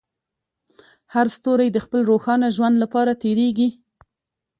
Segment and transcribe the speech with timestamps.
[1.13, 3.69] هر ستوری د خپل روښانه ژوند لپاره تېرېږي.